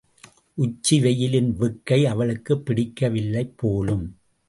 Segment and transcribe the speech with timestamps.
[0.57, 4.05] உச்சி வெயிலின் வெக்கை அவளுக்குப் பிடிக்க வில்லைபோலும்!